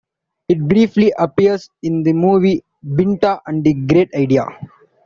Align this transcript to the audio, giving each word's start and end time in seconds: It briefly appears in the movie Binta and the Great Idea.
It 0.49 0.67
briefly 0.67 1.13
appears 1.19 1.69
in 1.83 2.01
the 2.01 2.13
movie 2.13 2.63
Binta 2.83 3.39
and 3.45 3.63
the 3.63 3.73
Great 3.75 4.09
Idea. 4.15 4.47